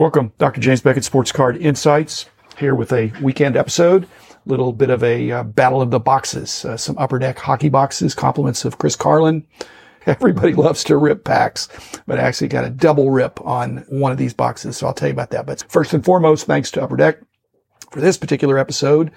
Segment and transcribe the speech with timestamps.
[0.00, 0.62] Welcome, Dr.
[0.62, 2.24] James Beckett, Sports Card Insights,
[2.56, 4.08] here with a weekend episode.
[4.46, 8.14] Little bit of a uh, battle of the boxes, uh, some upper deck hockey boxes,
[8.14, 9.46] compliments of Chris Carlin.
[10.06, 11.68] Everybody loves to rip packs,
[12.06, 15.08] but I actually got a double rip on one of these boxes, so I'll tell
[15.08, 15.44] you about that.
[15.44, 17.18] But first and foremost, thanks to Upper Deck
[17.90, 19.10] for this particular episode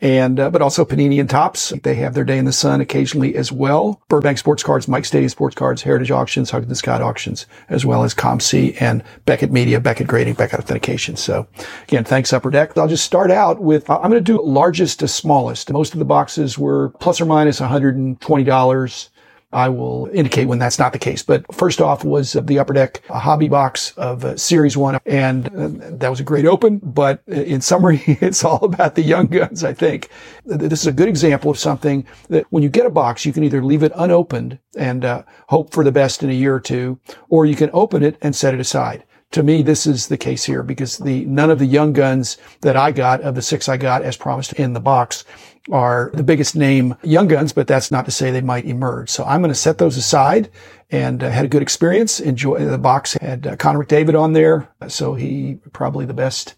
[0.00, 1.72] and uh, but also Panini and Topps.
[1.82, 4.00] They have their day in the sun occasionally as well.
[4.08, 8.14] Burbank Sports Cards, Mike Stadium Sports Cards, Heritage Auctions, Huggins Scott Auctions, as well as
[8.14, 11.16] COMC and Beckett Media, Beckett Grading, Beckett Authentication.
[11.16, 11.46] So
[11.84, 12.76] again, thanks Upper Deck.
[12.78, 15.72] I'll just start out with I'm going to do largest to smallest.
[15.72, 19.08] Most of the boxes were plus or minus $120.
[19.52, 21.22] I will indicate when that's not the case.
[21.22, 24.98] But first off was the Upper Deck a hobby box of uh, Series 1.
[25.06, 26.78] And uh, that was a great open.
[26.78, 30.10] But in summary, it's all about the young guns, I think.
[30.44, 33.44] This is a good example of something that when you get a box, you can
[33.44, 37.00] either leave it unopened and uh, hope for the best in a year or two,
[37.28, 40.44] or you can open it and set it aside to me, this is the case
[40.44, 43.76] here because the none of the young guns that I got of the six I
[43.76, 45.24] got as promised in the box
[45.70, 49.10] are the biggest name young guns, but that's not to say they might emerge.
[49.10, 50.50] So I'm going to set those aside
[50.90, 52.20] and uh, had a good experience.
[52.20, 54.68] Enjoy the box had uh, Connor McDavid on there.
[54.88, 56.54] So he probably the best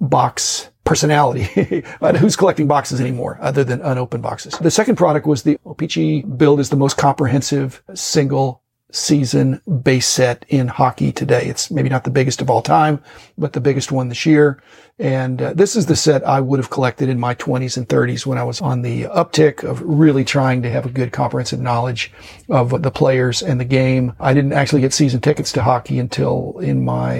[0.00, 1.42] box personality.
[2.16, 4.54] who's collecting boxes anymore other than unopened boxes?
[4.54, 10.44] The second product was the O-Pee-Chee build is the most comprehensive single season base set
[10.48, 11.44] in hockey today.
[11.44, 13.02] It's maybe not the biggest of all time,
[13.36, 14.62] but the biggest one this year.
[14.98, 18.26] And uh, this is the set I would have collected in my 20s and 30s
[18.26, 22.12] when I was on the uptick of really trying to have a good comprehensive knowledge
[22.48, 24.14] of the players and the game.
[24.18, 27.18] I didn't actually get season tickets to hockey until in my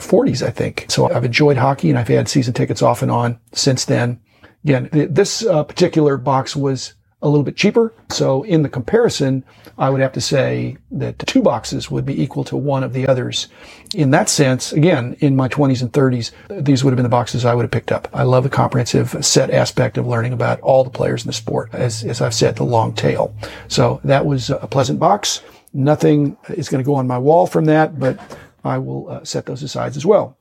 [0.00, 0.86] 40s, I think.
[0.88, 4.20] So I've enjoyed hockey and I've had season tickets off and on since then.
[4.64, 7.94] Again, this uh, particular box was a little bit cheaper.
[8.10, 9.44] So in the comparison,
[9.78, 13.06] I would have to say that two boxes would be equal to one of the
[13.06, 13.48] others.
[13.94, 16.32] In that sense, again, in my 20s and 30s,
[16.64, 18.08] these would have been the boxes I would have picked up.
[18.12, 21.70] I love the comprehensive set aspect of learning about all the players in the sport,
[21.72, 23.34] as, as I've said, the long tail.
[23.68, 25.42] So that was a pleasant box.
[25.72, 28.18] Nothing is going to go on my wall from that, but
[28.64, 30.36] I will uh, set those aside as well.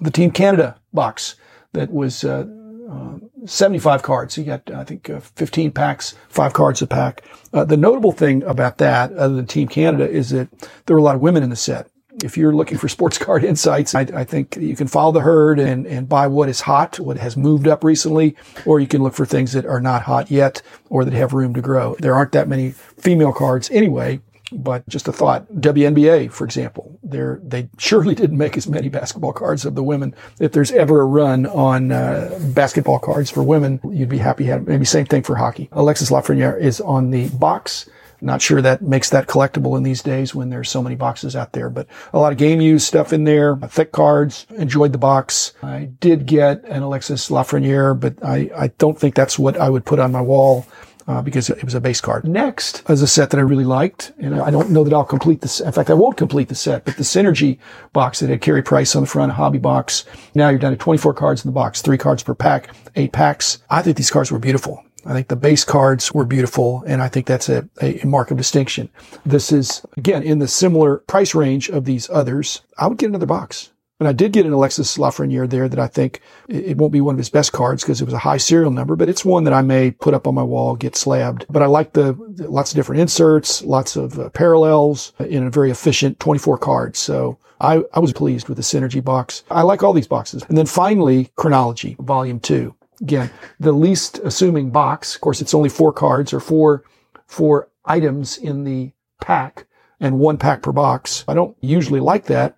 [0.00, 1.36] The Team Canada box
[1.72, 2.46] that was uh,
[2.90, 4.38] uh, 75 cards.
[4.38, 7.22] You got, I think, uh, 15 packs, five cards a pack.
[7.52, 10.48] Uh, the notable thing about that, other than Team Canada, is that
[10.86, 11.90] there were a lot of women in the set.
[12.24, 15.58] If you're looking for sports card insights, I, I, think you can follow the herd
[15.60, 19.14] and, and buy what is hot, what has moved up recently, or you can look
[19.14, 21.94] for things that are not hot yet or that have room to grow.
[22.00, 24.20] There aren't that many female cards anyway,
[24.52, 29.64] but just a thought, WNBA, for example, they surely didn't make as many basketball cards
[29.64, 30.14] of the women.
[30.40, 34.46] If there's ever a run on uh, basketball cards for women, you'd be happy.
[34.58, 35.68] Maybe same thing for hockey.
[35.72, 37.88] Alexis Lafreniere is on the box.
[38.20, 41.52] Not sure that makes that collectible in these days when there's so many boxes out
[41.52, 44.44] there, but a lot of game use stuff in there, thick cards.
[44.56, 45.52] Enjoyed the box.
[45.62, 49.84] I did get an Alexis Lafreniere, but I, I don't think that's what I would
[49.84, 50.66] put on my wall
[51.08, 52.28] uh, because it was a base card.
[52.28, 55.40] Next is a set that I really liked, and I don't know that I'll complete
[55.40, 55.60] this.
[55.60, 57.58] In fact, I won't complete the set, but the Synergy
[57.92, 60.04] box that had Carey Price on the front, hobby box.
[60.34, 63.58] Now you're down to 24 cards in the box, three cards per pack, eight packs.
[63.70, 64.84] I think these cards were beautiful.
[65.06, 68.36] I think the base cards were beautiful, and I think that's a, a mark of
[68.36, 68.90] distinction.
[69.24, 72.60] This is, again, in the similar price range of these others.
[72.76, 73.70] I would get another box.
[74.00, 77.16] And I did get an Alexis Lafreniere there that I think it won't be one
[77.16, 79.52] of his best cards because it was a high serial number, but it's one that
[79.52, 81.46] I may put up on my wall, get slabbed.
[81.50, 85.72] But I like the lots of different inserts, lots of uh, parallels in a very
[85.72, 87.00] efficient 24 cards.
[87.00, 89.42] So I, I was pleased with the Synergy box.
[89.50, 90.44] I like all these boxes.
[90.48, 92.74] And then finally, Chronology, Volume 2.
[93.00, 95.16] Again, the least assuming box.
[95.16, 96.84] Of course, it's only four cards or four,
[97.26, 99.66] four items in the pack
[99.98, 101.24] and one pack per box.
[101.26, 102.57] I don't usually like that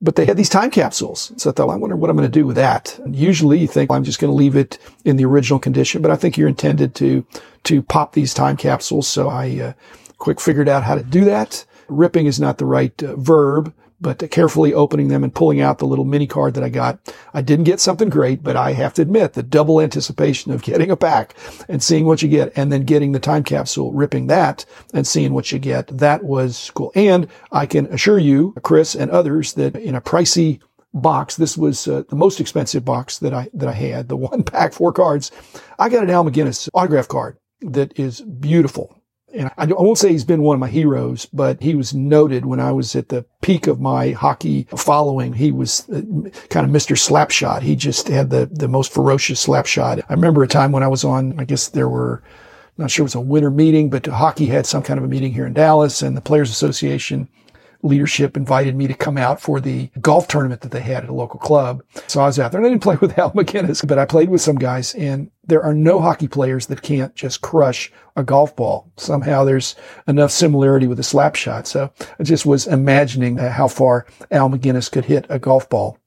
[0.00, 1.32] but they had these time capsules.
[1.36, 2.98] So I thought, I wonder what I'm going to do with that.
[3.00, 6.02] And usually you think well, I'm just going to leave it in the original condition,
[6.02, 7.26] but I think you're intended to,
[7.64, 9.08] to pop these time capsules.
[9.08, 9.72] So I, uh,
[10.18, 11.64] quick figured out how to do that.
[11.88, 15.86] Ripping is not the right uh, verb, but carefully opening them and pulling out the
[15.86, 16.98] little mini card that I got.
[17.34, 20.90] I didn't get something great, but I have to admit the double anticipation of getting
[20.90, 21.34] a pack
[21.68, 24.64] and seeing what you get and then getting the time capsule, ripping that
[24.94, 25.88] and seeing what you get.
[25.88, 26.92] That was cool.
[26.94, 30.60] And I can assure you, Chris and others that in a pricey
[30.94, 31.36] box.
[31.36, 34.08] This was uh, the most expensive box that I that I had.
[34.08, 35.30] The one pack, four cards.
[35.78, 38.97] I got an Al MacInnis autograph card that is beautiful
[39.38, 42.58] and I won't say he's been one of my heroes, but he was noted when
[42.58, 45.32] I was at the peak of my hockey following.
[45.32, 46.02] He was uh,
[46.50, 46.96] kind of Mr.
[46.96, 47.62] Slapshot.
[47.62, 50.02] He just had the, the most ferocious slapshot.
[50.08, 52.20] I remember a time when I was on, I guess there were,
[52.78, 55.32] not sure it was a winter meeting, but hockey had some kind of a meeting
[55.32, 57.28] here in Dallas and the Players Association
[57.82, 61.14] leadership invited me to come out for the golf tournament that they had at a
[61.14, 61.82] local club.
[62.06, 64.28] So I was out there and I didn't play with Al MacInnis, but I played
[64.28, 68.54] with some guys and there are no hockey players that can't just crush a golf
[68.56, 68.90] ball.
[68.96, 69.76] Somehow there's
[70.06, 71.66] enough similarity with a slap shot.
[71.66, 75.98] So I just was imagining how far Al MacInnis could hit a golf ball.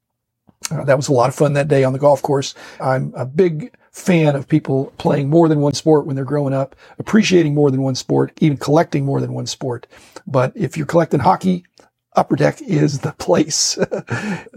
[0.69, 2.53] Uh, that was a lot of fun that day on the golf course.
[2.79, 6.75] I'm a big fan of people playing more than one sport when they're growing up,
[6.97, 9.85] appreciating more than one sport, even collecting more than one sport.
[10.25, 11.65] But if you're collecting hockey,
[12.13, 13.75] Upper Deck is the place.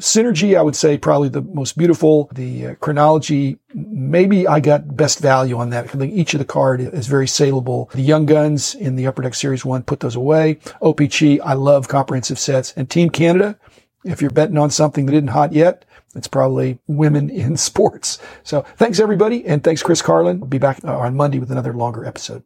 [0.01, 2.29] Synergy, I would say, probably the most beautiful.
[2.35, 5.85] The uh, chronology, maybe I got best value on that.
[5.85, 7.91] I think each of the card is very saleable.
[7.95, 10.57] The Young Guns in the Upper Deck Series 1, put those away.
[10.83, 12.73] OPC, I love comprehensive sets.
[12.77, 13.57] And Team Canada,
[14.05, 15.85] if you're betting on something that isn't hot yet,
[16.15, 18.19] it's probably women in sports.
[18.43, 19.45] So thanks everybody.
[19.47, 20.41] And thanks Chris Carlin.
[20.41, 22.43] We'll be back uh, on Monday with another longer episode.